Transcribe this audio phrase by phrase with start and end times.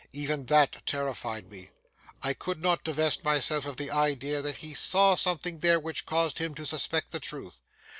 [0.13, 1.69] Even that terrified me.
[2.23, 6.39] I could not divest myself of the idea that he saw something there which caused
[6.39, 7.61] him to suspect the truth.